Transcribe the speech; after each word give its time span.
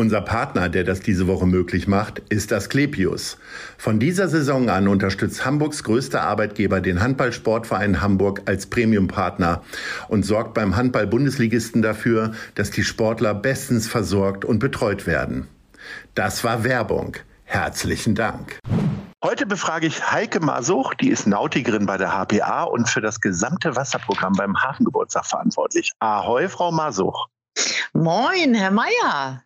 Unser 0.00 0.22
Partner, 0.22 0.70
der 0.70 0.84
das 0.84 1.00
diese 1.00 1.26
Woche 1.26 1.44
möglich 1.44 1.86
macht, 1.86 2.20
ist 2.30 2.52
das 2.52 2.70
Klepius. 2.70 3.36
Von 3.76 4.00
dieser 4.00 4.30
Saison 4.30 4.70
an 4.70 4.88
unterstützt 4.88 5.44
Hamburgs 5.44 5.84
größter 5.84 6.22
Arbeitgeber 6.22 6.80
den 6.80 7.02
Handballsportverein 7.02 8.00
Hamburg 8.00 8.40
als 8.46 8.64
Premiumpartner 8.64 9.62
und 10.08 10.22
sorgt 10.22 10.54
beim 10.54 10.74
Handball-Bundesligisten 10.74 11.82
dafür, 11.82 12.32
dass 12.54 12.70
die 12.70 12.82
Sportler 12.82 13.34
bestens 13.34 13.88
versorgt 13.88 14.46
und 14.46 14.58
betreut 14.58 15.06
werden. 15.06 15.48
Das 16.14 16.44
war 16.44 16.64
Werbung. 16.64 17.18
Herzlichen 17.44 18.14
Dank. 18.14 18.58
Heute 19.22 19.44
befrage 19.44 19.86
ich 19.86 20.10
Heike 20.10 20.40
Masuch, 20.40 20.94
die 20.94 21.10
ist 21.10 21.26
Nautikerin 21.26 21.84
bei 21.84 21.98
der 21.98 22.12
HPA 22.12 22.62
und 22.62 22.88
für 22.88 23.02
das 23.02 23.20
gesamte 23.20 23.76
Wasserprogramm 23.76 24.32
beim 24.32 24.56
Hafengeburtstag 24.62 25.26
verantwortlich. 25.26 25.92
Ahoi, 25.98 26.48
Frau 26.48 26.72
Masuch. 26.72 27.28
Moin, 27.92 28.54
Herr 28.54 28.70
Meier. 28.70 29.42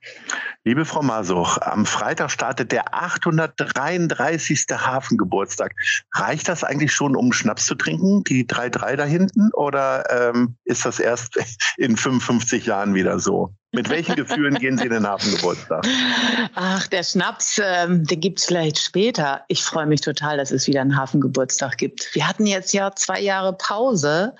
Liebe 0.64 0.84
Frau 0.84 1.03
Masuch, 1.03 1.56
am 1.59 1.87
Freitag 1.87 2.31
startet 2.31 2.73
der 2.73 2.95
833. 2.95 4.67
Hafengeburtstag. 4.70 5.73
Reicht 6.12 6.48
das 6.48 6.62
eigentlich 6.62 6.92
schon, 6.92 7.17
um 7.17 7.33
Schnaps 7.33 7.64
zu 7.64 7.75
trinken, 7.75 8.23
die 8.25 8.47
3-3 8.47 8.97
da 8.97 9.05
hinten? 9.05 9.51
Oder 9.55 10.05
ähm, 10.11 10.56
ist 10.64 10.84
das 10.84 11.01
erst 11.01 11.39
in 11.78 11.97
55 11.97 12.67
Jahren 12.67 12.95
wieder 12.95 13.19
so? 13.19 13.55
Mit 13.73 13.89
welchen 13.89 14.14
Gefühlen 14.14 14.55
gehen 14.55 14.79
Sie 14.79 14.84
in 14.84 14.92
den 14.92 15.06
Hafengeburtstag? 15.06 15.86
Ach, 16.55 16.86
der 16.86 17.03
Schnaps, 17.03 17.61
ähm, 17.64 18.05
den 18.05 18.20
gibt's 18.20 18.45
vielleicht 18.45 18.79
später. 18.79 19.42
Ich 19.48 19.64
freue 19.64 19.86
mich 19.86 20.03
total, 20.03 20.36
dass 20.36 20.51
es 20.51 20.67
wieder 20.67 20.83
einen 20.83 20.97
Hafengeburtstag 20.97 21.79
gibt. 21.79 22.14
Wir 22.14 22.29
hatten 22.29 22.47
jetzt 22.47 22.73
ja 22.73 22.95
zwei 22.95 23.20
Jahre 23.20 23.55
Pause 23.55 24.34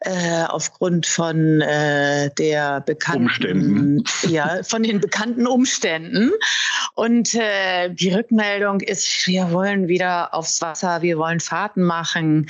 äh, 0.00 0.44
aufgrund 0.44 1.06
von 1.06 1.60
äh, 1.60 2.30
der 2.34 2.80
bekannten 2.80 3.25
Umständen. 3.26 4.04
Ja, 4.28 4.62
von 4.62 4.84
den 4.84 5.00
bekannten 5.00 5.46
Umständen. 5.46 6.30
Und 6.94 7.34
äh, 7.34 7.90
die 7.90 8.12
Rückmeldung 8.12 8.80
ist, 8.80 9.26
wir 9.26 9.50
wollen 9.50 9.88
wieder 9.88 10.32
aufs 10.32 10.62
Wasser, 10.62 11.02
wir 11.02 11.18
wollen 11.18 11.40
Fahrten 11.40 11.82
machen. 11.82 12.46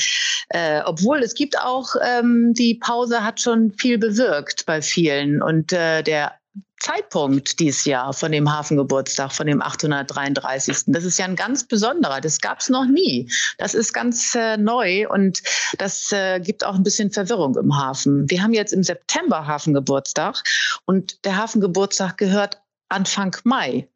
Äh, 0.51 0.83
obwohl 0.85 1.21
es 1.21 1.35
gibt 1.35 1.59
auch, 1.59 1.95
ähm, 2.07 2.53
die 2.55 2.75
Pause 2.75 3.25
hat 3.25 3.41
schon 3.41 3.73
viel 3.73 3.97
bewirkt 3.97 4.67
bei 4.67 4.83
vielen. 4.83 5.41
Und 5.41 5.73
äh, 5.73 6.03
der 6.03 6.35
Zeitpunkt 6.81 7.59
dieses 7.59 7.85
Jahr 7.85 8.13
von 8.13 8.33
dem 8.33 8.53
Hafengeburtstag, 8.53 9.33
von 9.33 9.47
dem 9.47 9.63
833. 9.63 10.85
Das 10.87 11.05
ist 11.05 11.19
ja 11.19 11.25
ein 11.25 11.37
ganz 11.37 11.65
besonderer. 11.65 12.21
Das 12.21 12.41
gab 12.41 12.61
es 12.61 12.69
noch 12.69 12.85
nie. 12.85 13.31
Das 13.59 13.75
ist 13.75 13.93
ganz 13.93 14.35
äh, 14.35 14.57
neu 14.57 15.09
und 15.09 15.43
das 15.79 16.13
äh, 16.13 16.41
gibt 16.41 16.65
auch 16.65 16.75
ein 16.75 16.83
bisschen 16.83 17.11
Verwirrung 17.11 17.57
im 17.57 17.77
Hafen. 17.77 18.29
Wir 18.31 18.43
haben 18.43 18.53
jetzt 18.53 18.73
im 18.73 18.83
September 18.83 19.47
Hafengeburtstag 19.47 20.43
und 20.85 21.25
der 21.25 21.37
Hafengeburtstag 21.37 22.19
gehört 22.19 22.61
Anfang 22.89 23.37
Mai. 23.45 23.89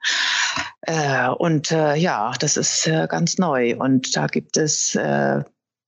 Äh, 0.82 1.28
und 1.28 1.70
äh, 1.70 1.94
ja, 1.96 2.32
das 2.40 2.56
ist 2.56 2.86
äh, 2.86 3.06
ganz 3.08 3.38
neu 3.38 3.76
und 3.76 4.16
da 4.16 4.26
gibt 4.26 4.56
es 4.56 4.94
äh, 4.94 5.44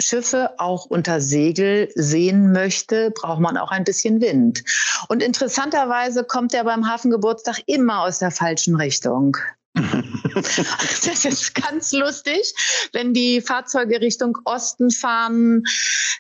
Schiffe 0.01 0.59
auch 0.59 0.87
unter 0.87 1.21
Segel 1.21 1.91
sehen 1.95 2.53
möchte, 2.53 3.11
braucht 3.11 3.41
man 3.41 3.57
auch 3.57 3.71
ein 3.71 3.85
bisschen 3.85 4.21
Wind. 4.21 4.65
Und 5.09 5.23
interessanterweise 5.23 6.25
kommt 6.25 6.55
er 6.55 6.65
beim 6.65 6.89
Hafengeburtstag 6.89 7.63
immer 7.67 8.03
aus 8.03 8.19
der 8.19 8.31
falschen 8.31 8.77
Richtung. 8.77 9.37
das 11.05 11.25
ist 11.25 11.55
ganz 11.55 11.93
lustig. 11.93 12.53
Wenn 12.93 13.15
die 13.15 13.41
Fahrzeuge 13.41 14.01
Richtung 14.01 14.39
Osten 14.45 14.91
fahren, 14.91 15.65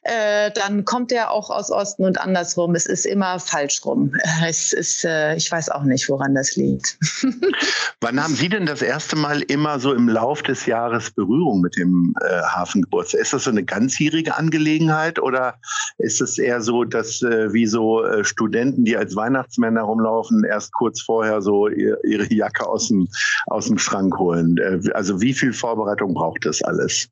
äh, 0.02 0.50
dann 0.52 0.84
kommt 0.84 1.12
er 1.12 1.30
auch 1.30 1.50
aus 1.50 1.70
Osten 1.70 2.04
und 2.04 2.20
andersrum. 2.20 2.74
Es 2.74 2.86
ist 2.86 3.06
immer 3.06 3.38
falsch 3.38 3.84
rum. 3.84 4.12
Es 4.46 4.72
ist, 4.72 5.04
äh, 5.04 5.34
ich 5.36 5.50
weiß 5.50 5.70
auch 5.70 5.82
nicht, 5.82 6.08
woran 6.08 6.34
das 6.34 6.56
liegt. 6.56 6.98
Wann 8.00 8.22
haben 8.22 8.34
Sie 8.34 8.48
denn 8.48 8.66
das 8.66 8.82
erste 8.82 9.16
Mal 9.16 9.42
immer 9.42 9.80
so 9.80 9.92
im 9.92 10.08
Lauf 10.08 10.42
des 10.42 10.66
Jahres 10.66 11.10
Berührung 11.10 11.60
mit 11.60 11.76
dem 11.76 12.14
äh, 12.22 12.42
Hafengeburtstag? 12.42 13.20
Ist 13.20 13.32
das 13.32 13.44
so 13.44 13.50
eine 13.50 13.64
ganzjährige 13.64 14.36
Angelegenheit 14.36 15.18
oder 15.18 15.56
ist 15.98 16.20
es 16.20 16.38
eher 16.38 16.60
so, 16.60 16.84
dass 16.84 17.22
äh, 17.22 17.52
wie 17.52 17.66
so 17.66 18.04
äh, 18.04 18.24
Studenten, 18.24 18.84
die 18.84 18.96
als 18.96 19.16
Weihnachtsmänner 19.16 19.82
rumlaufen, 19.82 20.44
erst 20.44 20.72
kurz 20.72 21.02
vorher 21.02 21.42
so 21.42 21.68
ihr, 21.68 21.98
ihre 22.04 22.32
Jacke 22.32 22.66
aus 22.66 22.88
dem 22.88 23.08
aus 23.46 23.66
dem 23.66 23.78
Schrank 23.78 24.07
holen? 24.16 24.56
Äh, 24.58 24.91
also 24.92 25.20
wie 25.20 25.34
viel 25.34 25.52
Vorbereitung 25.52 26.14
braucht 26.14 26.44
das 26.46 26.62
alles? 26.62 27.08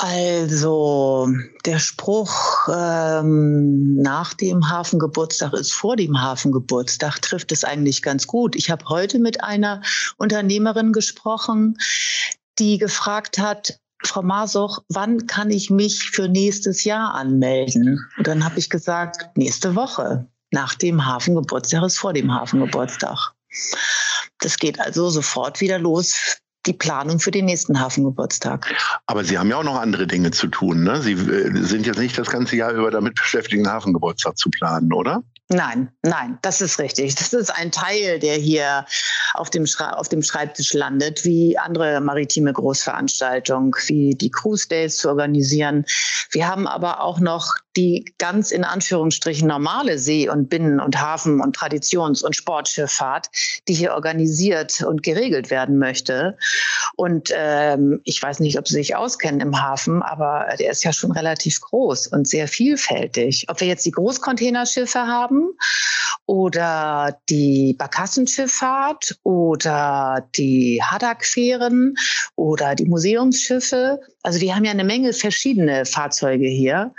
Also 0.00 1.28
der 1.64 1.80
Spruch 1.80 2.68
ähm, 2.72 3.96
nach 3.96 4.32
dem 4.32 4.70
Hafengeburtstag 4.70 5.52
ist 5.54 5.72
vor 5.72 5.96
dem 5.96 6.20
Hafengeburtstag 6.20 7.20
trifft 7.20 7.50
es 7.50 7.64
eigentlich 7.64 8.02
ganz 8.02 8.28
gut. 8.28 8.54
Ich 8.54 8.70
habe 8.70 8.88
heute 8.88 9.18
mit 9.18 9.42
einer 9.42 9.82
Unternehmerin 10.16 10.92
gesprochen, 10.92 11.76
die 12.60 12.78
gefragt 12.78 13.38
hat, 13.38 13.80
Frau 14.04 14.22
Masuch, 14.22 14.78
wann 14.88 15.26
kann 15.26 15.50
ich 15.50 15.68
mich 15.68 16.10
für 16.10 16.28
nächstes 16.28 16.84
Jahr 16.84 17.14
anmelden? 17.14 17.98
Und 18.16 18.26
dann 18.28 18.44
habe 18.44 18.60
ich 18.60 18.70
gesagt, 18.70 19.36
nächste 19.36 19.74
Woche. 19.74 20.28
Nach 20.52 20.74
dem 20.76 21.04
Hafengeburtstag 21.04 21.82
ist 21.82 21.98
vor 21.98 22.12
dem 22.12 22.32
Hafengeburtstag. 22.32 23.34
Das 24.40 24.56
geht 24.56 24.80
also 24.80 25.10
sofort 25.10 25.60
wieder 25.60 25.78
los 25.78 26.38
die 26.66 26.72
Planung 26.72 27.18
für 27.18 27.30
den 27.30 27.46
nächsten 27.46 27.80
Hafengeburtstag. 27.80 28.74
Aber 29.06 29.24
Sie 29.24 29.38
haben 29.38 29.48
ja 29.48 29.56
auch 29.56 29.64
noch 29.64 29.80
andere 29.80 30.06
Dinge 30.06 30.30
zu 30.30 30.48
tun. 30.48 30.84
Ne? 30.84 31.00
Sie 31.00 31.12
äh, 31.12 31.64
sind 31.64 31.86
jetzt 31.86 31.98
nicht 31.98 32.18
das 32.18 32.28
ganze 32.28 32.56
Jahr 32.56 32.72
über 32.72 32.90
damit 32.90 33.14
beschäftigt, 33.14 33.64
einen 33.64 33.72
Hafengeburtstag 33.72 34.36
zu 34.36 34.50
planen, 34.50 34.92
oder? 34.92 35.22
Nein, 35.50 35.90
nein, 36.02 36.38
das 36.42 36.60
ist 36.60 36.78
richtig. 36.78 37.14
Das 37.14 37.32
ist 37.32 37.48
ein 37.48 37.72
Teil, 37.72 38.18
der 38.18 38.34
hier 38.34 38.84
auf 39.32 39.48
dem, 39.48 39.64
auf 39.92 40.10
dem 40.10 40.22
Schreibtisch 40.22 40.74
landet, 40.74 41.24
wie 41.24 41.56
andere 41.56 42.02
maritime 42.02 42.52
Großveranstaltungen, 42.52 43.72
wie 43.86 44.10
die 44.14 44.30
Cruise 44.30 44.68
Days 44.68 44.98
zu 44.98 45.08
organisieren. 45.08 45.86
Wir 46.32 46.46
haben 46.46 46.66
aber 46.66 47.00
auch 47.00 47.18
noch 47.18 47.54
die 47.78 48.12
ganz 48.18 48.50
in 48.50 48.64
Anführungsstrichen 48.64 49.46
normale 49.46 49.98
See- 49.98 50.28
und 50.28 50.50
Binnen- 50.50 50.80
und 50.80 51.00
Hafen- 51.00 51.40
und 51.40 51.56
Traditions- 51.56 52.24
und 52.24 52.34
Sportschifffahrt, 52.34 53.28
die 53.68 53.74
hier 53.74 53.94
organisiert 53.94 54.82
und 54.82 55.04
geregelt 55.04 55.50
werden 55.50 55.78
möchte. 55.78 56.36
Und 56.96 57.30
ähm, 57.32 58.00
ich 58.02 58.20
weiß 58.20 58.40
nicht, 58.40 58.58
ob 58.58 58.66
Sie 58.66 58.74
sich 58.74 58.96
auskennen 58.96 59.40
im 59.40 59.62
Hafen, 59.62 60.02
aber 60.02 60.48
der 60.58 60.72
ist 60.72 60.82
ja 60.82 60.92
schon 60.92 61.12
relativ 61.12 61.60
groß 61.60 62.08
und 62.08 62.26
sehr 62.26 62.48
vielfältig. 62.48 63.46
Ob 63.48 63.60
wir 63.60 63.68
jetzt 63.68 63.86
die 63.86 63.92
Großcontainerschiffe 63.92 65.06
haben 65.06 65.50
oder 66.26 67.16
die 67.28 67.76
Barkassenschifffahrt 67.78 69.20
oder 69.22 70.28
die 70.36 70.82
Haddock-Fähren 70.82 71.94
oder 72.34 72.74
die 72.74 72.86
Museumsschiffe. 72.86 74.00
Also 74.22 74.40
wir 74.40 74.54
haben 74.54 74.64
ja 74.64 74.72
eine 74.72 74.84
Menge 74.84 75.12
verschiedene 75.12 75.86
Fahrzeuge 75.86 76.48
hier 76.48 76.92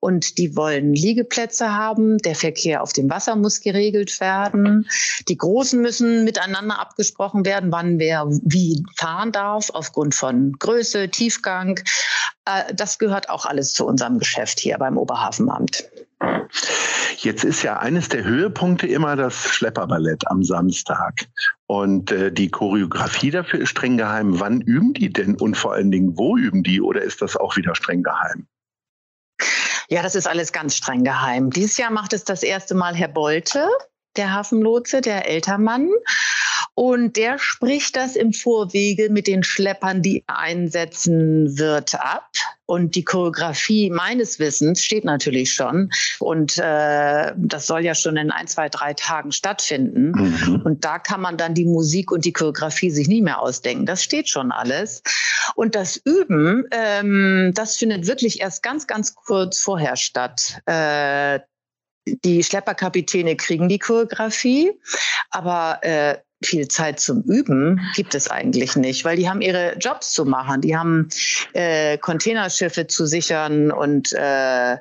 und 0.00 0.25
die 0.34 0.56
wollen 0.56 0.94
Liegeplätze 0.94 1.72
haben. 1.72 2.18
Der 2.18 2.34
Verkehr 2.34 2.82
auf 2.82 2.92
dem 2.92 3.10
Wasser 3.10 3.36
muss 3.36 3.60
geregelt 3.60 4.20
werden. 4.20 4.88
Die 5.28 5.36
Großen 5.36 5.80
müssen 5.80 6.24
miteinander 6.24 6.78
abgesprochen 6.78 7.44
werden, 7.44 7.72
wann 7.72 7.98
wer 7.98 8.26
wie 8.28 8.84
fahren 8.96 9.32
darf 9.32 9.70
aufgrund 9.70 10.14
von 10.14 10.52
Größe, 10.58 11.08
Tiefgang. 11.08 11.80
Äh, 12.44 12.74
das 12.74 12.98
gehört 12.98 13.28
auch 13.30 13.46
alles 13.46 13.72
zu 13.72 13.86
unserem 13.86 14.18
Geschäft 14.18 14.60
hier 14.60 14.78
beim 14.78 14.96
Oberhafenamt. 14.96 15.84
Jetzt 17.18 17.44
ist 17.44 17.62
ja 17.62 17.78
eines 17.78 18.08
der 18.08 18.24
Höhepunkte 18.24 18.86
immer 18.86 19.16
das 19.16 19.34
Schlepperballett 19.34 20.28
am 20.28 20.42
Samstag. 20.42 21.26
Und 21.66 22.12
äh, 22.12 22.30
die 22.30 22.50
Choreografie 22.50 23.30
dafür 23.30 23.60
ist 23.60 23.70
streng 23.70 23.96
geheim. 23.96 24.38
Wann 24.38 24.60
üben 24.60 24.92
die 24.94 25.12
denn 25.12 25.34
und 25.34 25.56
vor 25.56 25.72
allen 25.72 25.90
Dingen, 25.90 26.16
wo 26.16 26.36
üben 26.36 26.62
die 26.62 26.80
oder 26.80 27.02
ist 27.02 27.22
das 27.22 27.36
auch 27.36 27.56
wieder 27.56 27.74
streng 27.74 28.02
geheim? 28.02 28.46
Ja, 29.88 30.02
das 30.02 30.14
ist 30.14 30.26
alles 30.26 30.52
ganz 30.52 30.76
streng 30.76 31.04
geheim. 31.04 31.50
Dieses 31.50 31.76
Jahr 31.76 31.90
macht 31.90 32.12
es 32.12 32.24
das 32.24 32.42
erste 32.42 32.74
Mal 32.74 32.94
Herr 32.94 33.08
Bolte, 33.08 33.68
der 34.16 34.32
Hafenlotse, 34.32 35.00
der 35.00 35.28
Ältermann. 35.28 35.88
Und 36.76 37.16
der 37.16 37.38
spricht 37.38 37.96
das 37.96 38.16
im 38.16 38.34
Vorwege 38.34 39.08
mit 39.08 39.26
den 39.26 39.42
Schleppern, 39.42 40.02
die 40.02 40.22
er 40.26 40.38
einsetzen 40.38 41.58
wird, 41.58 41.94
ab. 41.94 42.28
Und 42.66 42.96
die 42.96 43.02
Choreografie 43.02 43.88
meines 43.88 44.38
Wissens 44.38 44.84
steht 44.84 45.06
natürlich 45.06 45.54
schon. 45.54 45.90
Und 46.18 46.58
äh, 46.58 47.32
das 47.34 47.66
soll 47.66 47.82
ja 47.82 47.94
schon 47.94 48.18
in 48.18 48.30
ein, 48.30 48.46
zwei, 48.46 48.68
drei 48.68 48.92
Tagen 48.92 49.32
stattfinden. 49.32 50.10
Mhm. 50.10 50.62
Und 50.66 50.84
da 50.84 50.98
kann 50.98 51.22
man 51.22 51.38
dann 51.38 51.54
die 51.54 51.64
Musik 51.64 52.12
und 52.12 52.26
die 52.26 52.34
Choreografie 52.34 52.90
sich 52.90 53.08
nie 53.08 53.22
mehr 53.22 53.40
ausdenken. 53.40 53.86
Das 53.86 54.02
steht 54.02 54.28
schon 54.28 54.52
alles. 54.52 55.02
Und 55.54 55.74
das 55.74 55.96
Üben, 55.96 56.64
ähm, 56.72 57.52
das 57.54 57.78
findet 57.78 58.06
wirklich 58.06 58.40
erst 58.42 58.62
ganz, 58.62 58.86
ganz 58.86 59.14
kurz 59.14 59.60
vorher 59.60 59.96
statt. 59.96 60.60
Äh, 60.66 61.40
die 62.24 62.44
Schlepperkapitäne 62.44 63.34
kriegen 63.36 63.68
die 63.68 63.78
Choreografie, 63.78 64.72
aber 65.30 65.78
äh, 65.82 66.18
viel 66.42 66.68
Zeit 66.68 67.00
zum 67.00 67.22
Üben 67.22 67.80
gibt 67.94 68.14
es 68.14 68.30
eigentlich 68.30 68.76
nicht, 68.76 69.04
weil 69.04 69.16
die 69.16 69.28
haben 69.28 69.40
ihre 69.40 69.76
Jobs 69.78 70.12
zu 70.12 70.24
machen. 70.24 70.60
Die 70.60 70.76
haben 70.76 71.08
äh, 71.54 71.96
Containerschiffe 71.98 72.86
zu 72.86 73.06
sichern 73.06 73.70
und 73.70 74.12
äh, 74.12 74.76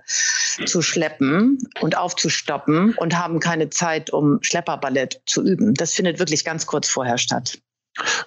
zu 0.65 0.81
schleppen 0.81 1.57
und 1.79 1.97
aufzustoppen 1.97 2.93
und 2.95 3.17
haben 3.17 3.39
keine 3.39 3.69
Zeit, 3.69 4.09
um 4.09 4.39
Schlepperballett 4.41 5.21
zu 5.25 5.43
üben. 5.43 5.73
Das 5.73 5.93
findet 5.93 6.19
wirklich 6.19 6.43
ganz 6.43 6.65
kurz 6.65 6.89
vorher 6.89 7.17
statt. 7.17 7.57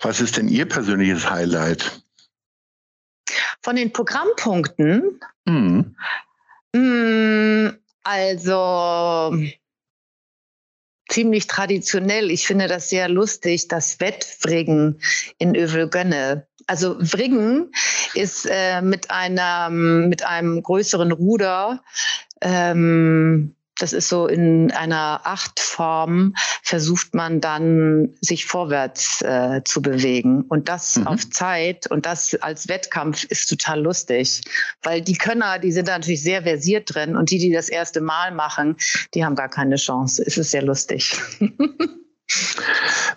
Was 0.00 0.20
ist 0.20 0.36
denn 0.36 0.48
Ihr 0.48 0.66
persönliches 0.66 1.28
Highlight? 1.28 2.02
Von 3.62 3.76
den 3.76 3.92
Programmpunkten? 3.92 5.20
Mhm. 5.44 5.96
Mh, 6.72 6.80
hm, 6.80 7.78
also 8.04 9.34
ziemlich 11.08 11.46
traditionell. 11.46 12.30
Ich 12.30 12.46
finde 12.46 12.68
das 12.68 12.90
sehr 12.90 13.08
lustig, 13.08 13.68
das 13.68 13.98
Wettwriggen 14.00 15.00
in 15.38 15.56
Övelgönne. 15.56 16.46
Also 16.66 16.96
Wriggen 16.98 17.72
ist 18.14 18.46
äh, 18.50 18.82
mit, 18.82 19.10
einer, 19.10 19.70
mit 19.70 20.24
einem 20.24 20.62
größeren 20.62 21.12
Ruder 21.12 21.82
ähm, 22.42 23.54
das 23.78 23.92
ist 23.92 24.08
so 24.08 24.26
in 24.26 24.70
einer 24.72 25.20
Achtform, 25.24 26.34
versucht 26.62 27.14
man 27.14 27.40
dann 27.40 28.14
sich 28.20 28.46
vorwärts 28.46 29.22
äh, 29.22 29.62
zu 29.64 29.82
bewegen. 29.82 30.42
Und 30.42 30.68
das 30.68 30.96
mhm. 30.96 31.06
auf 31.06 31.30
Zeit 31.30 31.90
und 31.90 32.06
das 32.06 32.34
als 32.40 32.68
Wettkampf 32.68 33.24
ist 33.24 33.48
total 33.48 33.80
lustig. 33.80 34.42
Weil 34.82 35.00
die 35.00 35.16
Könner, 35.16 35.58
die 35.58 35.72
sind 35.72 35.88
da 35.88 35.98
natürlich 35.98 36.22
sehr 36.22 36.42
versiert 36.42 36.94
drin 36.94 37.16
und 37.16 37.30
die, 37.30 37.38
die 37.38 37.52
das 37.52 37.68
erste 37.68 38.00
Mal 38.00 38.32
machen, 38.32 38.76
die 39.14 39.24
haben 39.24 39.34
gar 39.34 39.48
keine 39.48 39.76
Chance. 39.76 40.22
Es 40.26 40.36
ist 40.36 40.50
sehr 40.50 40.62
lustig. 40.62 41.16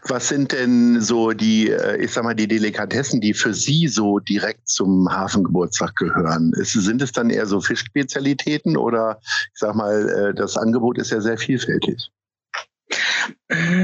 Was 0.07 0.29
sind 0.29 0.51
denn 0.51 1.01
so 1.01 1.31
die, 1.31 1.69
äh, 1.69 1.97
ich 1.97 2.11
sag 2.11 2.23
mal, 2.23 2.33
die 2.33 2.47
Delikatessen, 2.47 3.19
die 3.21 3.33
für 3.33 3.53
Sie 3.53 3.87
so 3.87 4.19
direkt 4.19 4.67
zum 4.69 5.11
Hafengeburtstag 5.11 5.95
gehören? 5.95 6.53
Ist, 6.53 6.73
sind 6.73 7.01
es 7.01 7.11
dann 7.11 7.29
eher 7.29 7.45
so 7.45 7.59
Fischspezialitäten 7.59 8.77
oder 8.77 9.19
ich 9.21 9.59
sag 9.59 9.75
mal, 9.75 10.09
äh, 10.09 10.33
das 10.33 10.57
Angebot 10.57 10.97
ist 10.97 11.11
ja 11.11 11.21
sehr 11.21 11.37
vielfältig? 11.37 12.09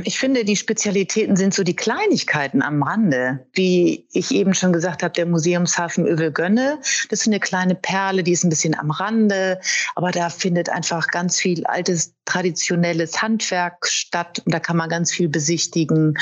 Ich 0.04 0.18
finde, 0.18 0.46
die 0.46 0.56
Spezialitäten 0.56 1.36
sind 1.36 1.54
so 1.54 1.64
die 1.64 1.76
Kleinigkeiten 1.76 2.62
am 2.62 2.84
Rande. 2.84 3.46
Wie 3.54 4.06
ich 4.12 4.32
eben 4.32 4.54
schon 4.54 4.72
gesagt 4.72 5.04
habe, 5.04 5.14
der 5.14 5.26
Museumshafen 5.26 6.06
Övelgönne, 6.06 6.80
das 7.10 7.22
ist 7.22 7.28
eine 7.28 7.40
kleine 7.40 7.76
Perle, 7.76 8.24
die 8.24 8.32
ist 8.32 8.44
ein 8.44 8.50
bisschen 8.50 8.78
am 8.80 8.92
Rande, 8.92 9.60
aber 9.96 10.12
da 10.12 10.30
findet 10.30 10.70
einfach 10.70 11.08
ganz 11.08 11.40
viel 11.40 11.66
altes 11.66 12.14
traditionelles 12.28 13.22
Handwerk 13.22 13.88
statt 13.88 14.42
und 14.46 14.54
da 14.54 14.60
kann 14.60 14.78
man 14.78 14.90
ganz 14.90 15.12
viel 15.12 15.30
besichtigen. 15.30 16.18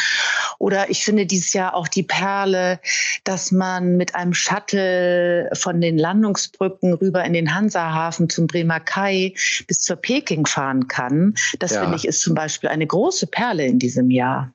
Oder 0.60 0.90
ich 0.90 1.04
finde 1.04 1.26
dieses 1.26 1.54
Jahr 1.54 1.74
auch 1.74 1.88
die 1.88 2.04
Perle, 2.04 2.80
dass 3.24 3.52
man 3.52 3.98
mit 3.98 4.16
einem 4.16 4.34
Shuttle 4.34 5.50
von 5.54 5.82
den 5.82 5.98
Landungsbrücken 5.98 6.94
rüber 6.94 7.24
in 7.26 7.34
den 7.34 7.54
Hansahafen 7.54 8.30
zum 8.30 8.48
Bremer 8.48 8.80
Kai 8.80 9.34
bis 9.68 9.80
zur 9.80 9.98
Peking 9.98 10.46
fahren 10.46 10.88
kann. 10.88 11.34
Das 11.60 11.72
ja. 11.72 11.82
finde 11.82 11.98
ich 11.98 12.08
ist 12.08 12.22
zum 12.22 12.36
Beispiel 12.36 12.70
eine 12.70 12.86
große 12.86 13.28
Perle 13.36 13.66
in 13.66 13.80
diesem 13.80 14.10
Jahr. 14.10 14.54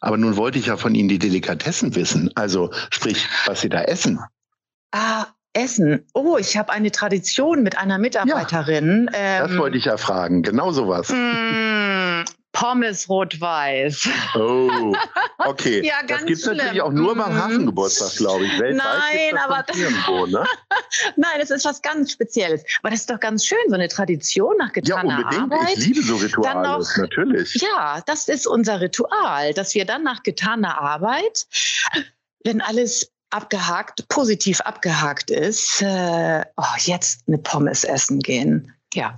Aber 0.00 0.16
nun 0.16 0.36
wollte 0.36 0.58
ich 0.58 0.66
ja 0.66 0.78
von 0.78 0.94
Ihnen 0.94 1.10
die 1.10 1.18
Delikatessen 1.18 1.94
wissen, 1.94 2.30
also 2.34 2.70
sprich, 2.90 3.28
was 3.44 3.60
Sie 3.60 3.68
da 3.68 3.82
essen. 3.82 4.18
Ah, 4.92 5.26
Essen. 5.52 6.04
Oh, 6.14 6.36
ich 6.36 6.56
habe 6.56 6.72
eine 6.72 6.90
Tradition 6.90 7.62
mit 7.62 7.78
einer 7.78 7.98
Mitarbeiterin. 7.98 9.08
Ja, 9.12 9.40
das 9.40 9.52
ähm, 9.52 9.58
wollte 9.58 9.78
ich 9.78 9.84
ja 9.84 9.96
fragen. 9.96 10.42
Genau 10.42 10.72
sowas. 10.72 11.10
Mm, 11.10 11.14
Pommes 12.54 13.08
rot-weiß. 13.08 14.08
Oh, 14.36 14.94
okay. 15.38 15.84
ja, 15.84 15.96
das 16.06 16.24
gibt 16.24 16.38
es 16.38 16.46
natürlich 16.46 16.80
auch 16.80 16.92
nur 16.92 17.14
beim 17.14 17.32
mhm. 17.32 17.42
Hafengeburtstag, 17.42 18.16
glaube 18.16 18.46
ich. 18.46 18.58
Weltweit 18.58 18.76
Nein, 18.76 19.38
aber 19.38 19.66
irgendwo, 19.74 20.26
ne? 20.26 20.44
Nein, 21.16 21.40
es 21.40 21.50
ist 21.50 21.66
was 21.66 21.82
ganz 21.82 22.12
Spezielles. 22.12 22.64
Aber 22.82 22.90
das 22.90 23.00
ist 23.00 23.10
doch 23.10 23.20
ganz 23.20 23.44
schön, 23.44 23.58
so 23.68 23.74
eine 23.74 23.88
Tradition 23.88 24.56
nach 24.56 24.72
getaner 24.72 25.10
Ja, 25.10 25.16
unbedingt. 25.18 25.52
Arbeit. 25.52 25.76
Ich 25.76 25.86
liebe 25.86 26.02
so 26.02 26.16
Rituale, 26.16 26.62
noch, 26.62 26.96
natürlich. 26.96 27.54
Ja, 27.56 28.00
das 28.06 28.28
ist 28.28 28.46
unser 28.46 28.80
Ritual, 28.80 29.52
dass 29.52 29.74
wir 29.74 29.84
dann 29.84 30.02
nach 30.02 30.22
getaner 30.22 30.80
Arbeit 30.80 31.46
wenn 32.44 32.60
alles 32.60 33.10
abgehakt, 33.30 34.06
positiv 34.08 34.60
abgehakt 34.60 35.30
ist, 35.30 35.82
äh, 35.82 36.44
oh, 36.56 36.76
jetzt 36.78 37.24
eine 37.26 37.38
Pommes 37.38 37.82
essen 37.82 38.20
gehen. 38.20 38.72
Ja. 38.92 39.16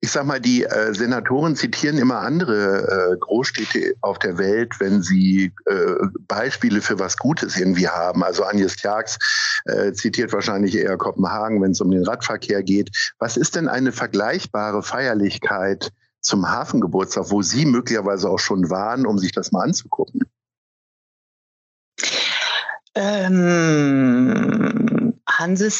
Ich 0.00 0.10
sag 0.10 0.26
mal, 0.26 0.40
die 0.40 0.64
äh, 0.64 0.94
Senatoren 0.94 1.56
zitieren 1.56 1.98
immer 1.98 2.18
andere 2.20 3.12
äh, 3.12 3.16
Großstädte 3.18 3.94
auf 4.02 4.18
der 4.18 4.36
Welt, 4.38 4.78
wenn 4.78 5.02
sie 5.02 5.52
äh, 5.64 5.94
Beispiele 6.28 6.80
für 6.80 6.98
was 6.98 7.16
Gutes 7.16 7.56
irgendwie 7.56 7.88
haben. 7.88 8.22
Also 8.22 8.44
Agnes 8.44 8.76
Tjax 8.76 9.18
äh, 9.64 9.92
zitiert 9.92 10.32
wahrscheinlich 10.32 10.76
eher 10.76 10.96
Kopenhagen, 10.96 11.62
wenn 11.62 11.70
es 11.70 11.80
um 11.80 11.90
den 11.90 12.04
Radverkehr 12.04 12.62
geht. 12.62 12.90
Was 13.18 13.36
ist 13.36 13.56
denn 13.56 13.68
eine 13.68 13.92
vergleichbare 13.92 14.82
Feierlichkeit 14.82 15.90
zum 16.20 16.48
Hafengeburtstag, 16.48 17.30
wo 17.30 17.40
Sie 17.42 17.64
möglicherweise 17.64 18.28
auch 18.28 18.38
schon 18.38 18.68
waren, 18.68 19.06
um 19.06 19.18
sich 19.18 19.32
das 19.32 19.50
mal 19.50 19.62
anzugucken? 19.62 20.20
ähm, 22.96 24.66
Hanse 25.28 25.70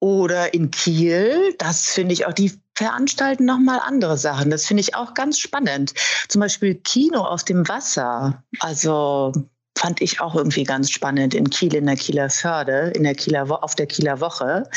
oder 0.00 0.54
in 0.54 0.70
Kiel. 0.70 1.54
Das 1.58 1.90
finde 1.90 2.12
ich 2.12 2.26
auch, 2.26 2.32
die 2.32 2.52
veranstalten 2.74 3.44
nochmal 3.44 3.80
andere 3.84 4.16
Sachen. 4.16 4.50
Das 4.50 4.66
finde 4.66 4.82
ich 4.82 4.94
auch 4.94 5.14
ganz 5.14 5.38
spannend. 5.38 5.94
Zum 6.28 6.40
Beispiel 6.40 6.74
Kino 6.76 7.20
auf 7.20 7.44
dem 7.44 7.68
Wasser. 7.68 8.42
Also 8.60 9.32
fand 9.76 10.00
ich 10.00 10.20
auch 10.20 10.34
irgendwie 10.34 10.64
ganz 10.64 10.90
spannend 10.90 11.34
in 11.34 11.50
Kiel, 11.50 11.74
in 11.74 11.86
der 11.86 11.96
Kieler 11.96 12.30
Förde, 12.30 12.92
in 12.94 13.04
der 13.04 13.14
Kieler, 13.14 13.62
auf 13.62 13.74
der 13.74 13.86
Kieler 13.86 14.20
Woche. 14.20 14.68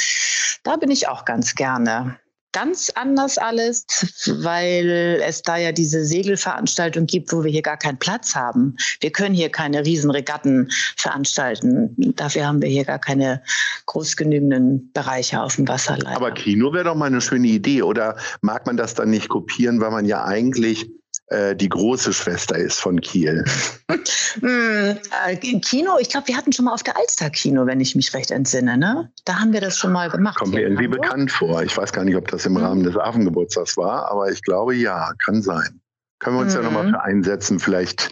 Da 0.64 0.76
bin 0.76 0.92
ich 0.92 1.08
auch 1.08 1.26
ganz 1.26 1.56
gerne. 1.56 2.20
Ganz 2.52 2.90
anders 2.96 3.38
alles, 3.38 3.86
weil 4.28 5.22
es 5.24 5.42
da 5.42 5.58
ja 5.58 5.72
diese 5.72 6.06
Segelveranstaltung 6.06 7.06
gibt, 7.06 7.32
wo 7.32 7.44
wir 7.44 7.52
hier 7.52 7.62
gar 7.62 7.78
keinen 7.78 7.98
Platz 7.98 8.36
haben. 8.36 8.76
Wir 9.00 9.12
können 9.12 9.34
hier 9.34 9.50
keine 9.50 9.86
Riesenregatten 9.86 10.70
veranstalten. 10.98 11.96
Dafür 12.16 12.46
haben 12.48 12.62
wir 12.62 12.70
hier 12.70 12.86
gar 12.86 13.00
keine 13.00 13.42
groß 13.86 14.16
genügenden 14.18 14.92
Bereiche 14.94 15.42
auf 15.42 15.56
dem 15.56 15.68
Wasser. 15.68 15.98
Leider. 15.98 16.16
Aber 16.16 16.32
Kino 16.32 16.74
wäre 16.74 16.86
doch 16.86 16.96
mal 16.96 17.06
eine 17.06 17.22
schöne 17.22 17.48
Idee. 17.48 17.82
Oder 17.82 18.18
mag 18.42 18.66
man 18.66 18.78
das 18.78 18.94
dann 18.94 19.10
nicht 19.10 19.30
kopieren, 19.30 19.80
weil 19.82 19.92
man 19.92 20.06
ja 20.06 20.24
eigentlich 20.26 20.90
äh, 21.32 21.56
die 21.56 21.70
große 21.70 22.12
Schwester 22.14 22.58
ist 22.58 22.80
von 22.80 23.00
Kiel. 23.00 23.46
hm, 24.40 24.98
äh, 25.26 25.36
Kino, 25.38 25.98
ich 26.00 26.10
glaube, 26.10 26.28
wir 26.28 26.38
hatten 26.38 26.52
schon 26.52 26.66
mal 26.66 26.74
auf 26.74 26.84
der 26.84 26.98
Alster 26.98 27.30
Kino, 27.30 27.66
wenn 27.66 27.80
ich 27.80 27.96
mich 27.96 28.14
recht 28.14 28.32
entsinne. 28.32 28.78
Ne? 28.78 29.12
Da 29.26 29.40
haben 29.40 29.54
wir 29.54 29.62
das 29.62 29.78
schon 29.78 29.94
mal 29.94 30.10
gemacht. 30.10 30.38
Kommt 30.38 30.54
mir 30.54 30.62
irgendwie 30.62 30.90
bekannt 30.90 31.32
vor. 31.32 31.64
Ich 31.64 31.76
weiß 31.76 31.94
gar 31.94 32.04
nicht, 32.04 32.18
ob 32.18 32.28
das 32.28 32.46
im 32.46 32.58
hm. 32.58 32.64
Rahmen 32.64 32.84
des 32.84 32.98
Affengeburtstags 32.98 33.78
war, 33.78 34.12
aber 34.12 34.30
ich 34.30 34.42
glaube 34.42 34.76
ja, 34.76 35.14
kann 35.24 35.42
sein. 35.42 35.80
Können 36.20 36.36
wir 36.36 36.42
uns 36.42 36.54
mhm. 36.54 36.62
ja 36.62 36.70
nochmal 36.70 36.90
für 36.90 37.02
einsetzen. 37.02 37.60
Vielleicht 37.60 38.12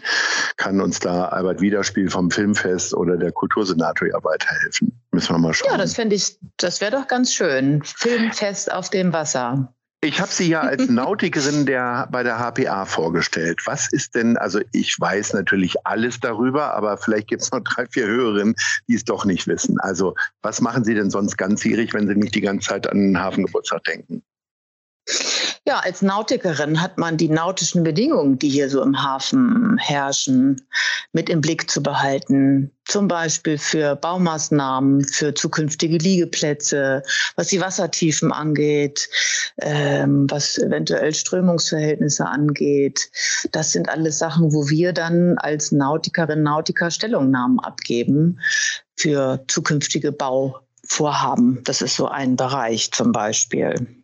kann 0.56 0.80
uns 0.80 0.98
da 0.98 1.26
Albert 1.26 1.60
Wiederspiel 1.60 2.10
vom 2.10 2.30
Filmfest 2.30 2.92
oder 2.92 3.16
der 3.16 3.30
Kultursenator 3.30 4.08
ja 4.08 4.18
weiterhelfen. 4.24 5.00
Müssen 5.12 5.34
wir 5.34 5.38
mal 5.38 5.54
schauen. 5.54 5.70
Ja, 5.70 5.78
das 5.78 5.94
fände 5.94 6.16
ich, 6.16 6.36
das 6.56 6.80
wäre 6.80 6.90
doch 6.90 7.06
ganz 7.06 7.32
schön. 7.32 7.82
Filmfest 7.84 8.72
auf 8.72 8.90
dem 8.90 9.12
Wasser. 9.12 9.72
Ich 10.02 10.18
habe 10.18 10.32
Sie 10.32 10.48
ja 10.48 10.62
als 10.62 10.88
Nautikerin 10.88 11.66
der, 11.66 12.08
bei 12.10 12.22
der 12.22 12.38
HPA 12.38 12.86
vorgestellt. 12.86 13.60
Was 13.66 13.92
ist 13.92 14.14
denn, 14.14 14.38
also 14.38 14.60
ich 14.72 14.98
weiß 14.98 15.34
natürlich 15.34 15.86
alles 15.86 16.20
darüber, 16.20 16.74
aber 16.74 16.96
vielleicht 16.96 17.28
gibt 17.28 17.42
es 17.42 17.52
noch 17.52 17.60
drei, 17.60 17.86
vier 17.86 18.06
Hörerinnen, 18.06 18.54
die 18.88 18.94
es 18.94 19.04
doch 19.04 19.26
nicht 19.26 19.46
wissen. 19.46 19.78
Also 19.80 20.14
was 20.40 20.62
machen 20.62 20.84
Sie 20.84 20.94
denn 20.94 21.10
sonst 21.10 21.36
ganzjährig, 21.36 21.92
wenn 21.92 22.08
Sie 22.08 22.14
nicht 22.14 22.34
die 22.34 22.40
ganze 22.40 22.68
Zeit 22.68 22.88
an 22.88 22.98
den 22.98 23.20
Hafengeburtstag 23.20 23.84
denken? 23.84 24.22
Ja, 25.66 25.80
als 25.80 26.00
Nautikerin 26.00 26.80
hat 26.80 26.96
man 26.96 27.18
die 27.18 27.28
nautischen 27.28 27.82
Bedingungen, 27.82 28.38
die 28.38 28.48
hier 28.48 28.70
so 28.70 28.82
im 28.82 29.02
Hafen 29.02 29.76
herrschen, 29.78 30.66
mit 31.12 31.28
im 31.28 31.42
Blick 31.42 31.70
zu 31.70 31.82
behalten. 31.82 32.70
Zum 32.86 33.08
Beispiel 33.08 33.58
für 33.58 33.94
Baumaßnahmen, 33.94 35.04
für 35.04 35.34
zukünftige 35.34 35.98
Liegeplätze, 35.98 37.02
was 37.36 37.48
die 37.48 37.60
Wassertiefen 37.60 38.32
angeht, 38.32 39.10
ähm, 39.60 40.26
was 40.30 40.56
eventuell 40.56 41.14
Strömungsverhältnisse 41.14 42.24
angeht. 42.24 43.10
Das 43.52 43.72
sind 43.72 43.90
alles 43.90 44.18
Sachen, 44.18 44.54
wo 44.54 44.70
wir 44.70 44.94
dann 44.94 45.36
als 45.36 45.72
Nautikerin, 45.72 46.42
Nautiker 46.42 46.90
Stellungnahmen 46.90 47.60
abgeben 47.60 48.40
für 48.96 49.44
zukünftige 49.46 50.10
Bauvorhaben. 50.10 51.60
Das 51.64 51.82
ist 51.82 51.96
so 51.96 52.08
ein 52.08 52.36
Bereich 52.36 52.92
zum 52.92 53.12
Beispiel. 53.12 53.99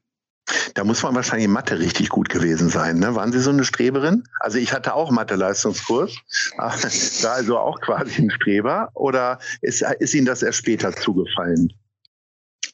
Da 0.74 0.84
muss 0.84 1.02
man 1.02 1.14
wahrscheinlich 1.14 1.46
in 1.46 1.52
Mathe 1.52 1.78
richtig 1.78 2.08
gut 2.08 2.28
gewesen 2.28 2.68
sein. 2.68 2.98
Ne? 2.98 3.14
Waren 3.14 3.32
Sie 3.32 3.40
so 3.40 3.50
eine 3.50 3.64
Streberin? 3.64 4.24
Also 4.40 4.58
ich 4.58 4.72
hatte 4.72 4.94
auch 4.94 5.10
Mathe-Leistungskurs, 5.10 6.14
war 6.56 6.72
also 7.32 7.58
auch 7.58 7.80
quasi 7.80 8.22
ein 8.22 8.30
Streber. 8.30 8.90
Oder 8.94 9.38
ist, 9.62 9.82
ist 9.98 10.14
Ihnen 10.14 10.26
das 10.26 10.42
erst 10.42 10.58
später 10.58 10.92
zugefallen? 10.92 11.72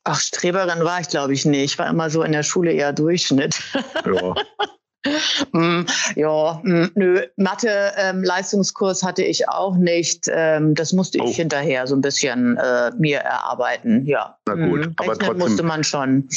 Ach, 0.05 0.21
Streberin 0.21 0.85
war 0.85 1.00
ich, 1.00 1.09
glaube 1.09 1.33
ich, 1.33 1.45
nicht. 1.45 1.73
Ich 1.73 1.79
war 1.79 1.88
immer 1.88 2.11
so 2.11 2.23
in 2.23 2.33
der 2.33 2.43
Schule 2.43 2.73
eher 2.73 2.93
Durchschnitt. 2.93 3.61
Ja. 4.05 4.35
Mm, 5.52 5.83
ja, 6.14 6.61
mm, 6.62 6.91
nö, 6.95 7.23
Mathe-Leistungskurs 7.37 9.02
ähm, 9.02 9.09
hatte 9.09 9.25
ich 9.25 9.49
auch 9.49 9.76
nicht. 9.76 10.31
Ähm, 10.33 10.76
das 10.76 10.93
musste 10.93 11.19
ich 11.19 11.25
oh. 11.25 11.33
hinterher 11.33 11.88
so 11.88 11.97
ein 11.97 12.00
bisschen 12.00 12.57
äh, 12.57 12.93
mir 12.97 13.19
erarbeiten. 13.19 14.07
Ja, 14.07 14.38
Na 14.47 14.55
gut, 14.55 14.87
mm, 14.87 14.93
aber 14.99 15.19
trotzdem 15.19 15.38
musste 15.38 15.62
man 15.64 15.83
schon 15.83 16.29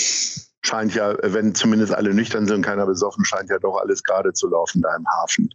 scheint 0.65 0.95
ja, 0.95 1.15
wenn 1.22 1.55
zumindest 1.55 1.93
alle 1.93 2.13
nüchtern 2.13 2.48
sind 2.48 2.63
keiner 2.63 2.86
besoffen, 2.86 3.25
scheint 3.25 3.50
ja 3.50 3.60
doch 3.60 3.77
alles 3.77 4.03
gerade 4.03 4.34
zu 4.34 4.50
laufen 4.50 4.81
da 4.81 4.95
im 4.95 5.05
Hafen. 5.07 5.50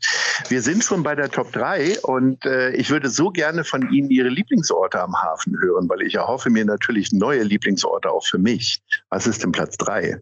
Wir 0.48 0.62
sind 0.62 0.84
schon 0.84 1.02
bei 1.02 1.14
der 1.14 1.30
Top 1.30 1.52
3 1.52 2.00
und 2.00 2.44
äh, 2.44 2.70
ich 2.70 2.90
würde 2.90 3.08
so 3.08 3.30
gerne 3.30 3.64
von 3.64 3.90
Ihnen 3.92 4.10
Ihre 4.10 4.28
Lieblingsorte 4.28 5.00
am 5.00 5.14
Hafen 5.20 5.58
hören, 5.60 5.88
weil 5.88 6.02
ich 6.02 6.14
erhoffe 6.14 6.50
mir 6.50 6.64
natürlich 6.64 7.12
neue 7.12 7.42
Lieblingsorte 7.42 8.10
auch 8.10 8.26
für 8.26 8.38
mich. 8.38 8.82
Was 9.08 9.26
ist 9.26 9.42
denn 9.42 9.52
Platz 9.52 9.76
3? 9.78 10.20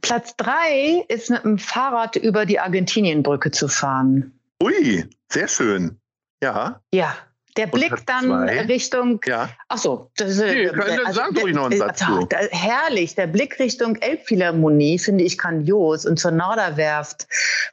Platz 0.00 0.36
3 0.36 1.04
ist 1.08 1.30
mit 1.30 1.44
dem 1.44 1.58
Fahrrad 1.58 2.16
über 2.16 2.46
die 2.46 2.58
Argentinienbrücke 2.58 3.50
zu 3.50 3.68
fahren. 3.68 4.32
Ui, 4.62 5.04
sehr 5.30 5.48
schön. 5.48 5.98
Ja. 6.42 6.80
Ja, 6.92 7.16
der 7.56 7.66
Blick 7.66 8.06
dann 8.06 8.24
zwei. 8.24 8.62
Richtung. 8.62 9.20
Ja. 9.26 9.50
Ach 9.68 9.78
so, 9.78 10.10
das 10.16 10.30
ist. 10.32 10.40
Nee, 10.40 10.64
äh, 10.64 10.70
also, 10.70 11.12
sagen 11.12 11.36
ruhig 11.38 11.54
noch 11.54 11.66
einen 11.66 11.78
Satz 11.78 12.00
zu. 12.00 12.28
herrlich. 12.50 13.14
Der 13.14 13.26
Blick 13.26 13.58
Richtung 13.58 13.96
Elbphilharmonie 13.96 14.98
finde 14.98 15.24
ich 15.24 15.38
grandios 15.38 16.06
und 16.06 16.18
zur 16.18 16.30
Norderwerft 16.30 17.26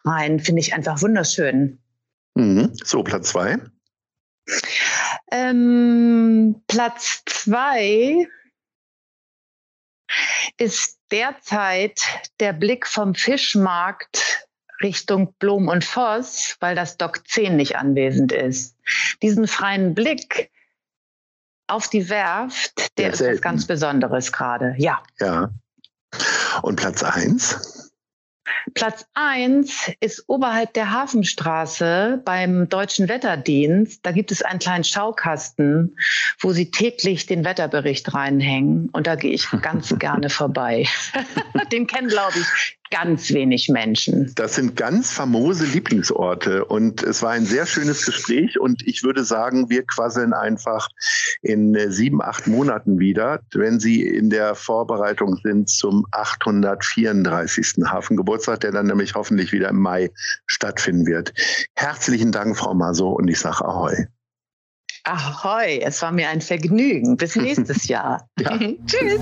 rein 0.06 0.40
finde 0.40 0.62
ich 0.62 0.74
einfach 0.74 1.02
wunderschön. 1.02 1.80
Mhm. 2.36 2.72
So, 2.84 3.04
Platz 3.04 3.30
zwei. 3.30 3.58
Ähm, 5.32 6.62
Platz 6.68 7.24
zwei 7.26 8.28
ist 10.58 10.98
derzeit 11.12 12.02
der 12.40 12.54
Blick 12.54 12.88
vom 12.88 13.16
Fischmarkt 13.16 14.48
Richtung 14.82 15.34
Blom 15.40 15.68
und 15.68 15.84
Voss, 15.84 16.56
weil 16.60 16.76
das 16.76 16.98
Dock 16.98 17.28
10 17.28 17.56
nicht 17.56 17.78
anwesend 17.78 18.32
ist. 18.32 18.76
Diesen 19.22 19.48
freien 19.48 19.94
Blick 19.94 20.52
auf 21.68 21.88
die 21.88 22.10
Werft, 22.10 22.98
der 22.98 23.14
ist 23.14 23.22
was 23.22 23.42
ganz 23.42 23.68
Besonderes 23.68 24.32
gerade. 24.32 24.76
Ja. 24.78 25.04
Ja. 25.20 25.50
Und 26.62 26.78
Platz 26.78 27.04
1? 27.04 27.90
Platz 28.74 29.06
1 29.14 29.92
ist 30.00 30.24
oberhalb 30.28 30.74
der 30.74 30.92
Hafenstraße 30.92 32.22
beim 32.26 32.68
Deutschen 32.68 33.08
Wetterdienst. 33.08 34.06
Da 34.06 34.12
gibt 34.12 34.32
es 34.32 34.42
einen 34.42 34.60
kleinen 34.60 34.84
Schaukasten, 34.84 35.96
wo 36.40 36.52
sie 36.52 36.72
täglich 36.72 37.26
den 37.26 37.46
Wetterbericht 37.46 38.14
reinhängen. 38.14 38.90
Und 38.90 39.08
da 39.08 39.16
gehe 39.16 39.32
ich 39.32 39.48
ganz 39.62 39.98
gerne 40.00 40.30
vorbei. 40.30 40.88
den 41.72 41.88
kennen, 41.88 42.08
glaube 42.08 42.40
ich, 42.40 42.79
ganz 42.92 43.32
wenig 43.32 43.70
Menschen. 43.70 44.32
Das 44.36 44.56
sind 44.56 44.76
ganz 44.76 45.12
famose 45.12 45.66
Lieblingsorte 45.66 46.66
und 46.66 47.04
es 47.04 47.22
war 47.22 47.32
ein 47.32 47.46
sehr 47.46 47.66
schönes 47.66 48.06
Gespräch 48.06 48.60
und 48.60 48.86
ich 48.88 49.04
würde 49.04 49.24
sagen, 49.24 49.70
wir 49.70 49.86
quasseln 49.86 50.34
einfach 50.34 50.88
in 51.42 51.76
äh, 51.76 51.92
sieben, 51.92 52.22
acht 52.22 52.48
Monaten 52.48 53.00
wieder, 53.00 53.42
wenn 53.54 53.80
Sie 53.80 54.02
in 54.02 54.30
der 54.30 54.56
Vorbereitung 54.56 55.38
sind 55.44 55.70
zum 55.70 56.06
834. 56.12 57.86
Hafengeburtstag, 57.86 58.62
der 58.62 58.72
dann 58.72 58.88
nämlich 58.88 59.16
hoffentlich 59.16 59.52
wieder 59.52 59.70
im 59.70 59.80
Mai 59.80 60.10
stattfinden 60.48 61.06
wird. 61.06 61.34
Herzlichen 61.76 62.32
Dank, 62.32 62.58
Frau 62.58 62.74
Maso, 62.74 63.10
und 63.10 63.28
ich 63.28 63.40
sage 63.40 63.66
Ahoi. 63.66 64.08
Ahoi, 65.04 65.80
es 65.82 66.02
war 66.02 66.12
mir 66.12 66.30
ein 66.30 66.42
Vergnügen. 66.42 67.18
Bis 67.18 67.36
nächstes 67.36 67.88
Jahr. 67.88 68.28
Tschüss. 68.86 69.22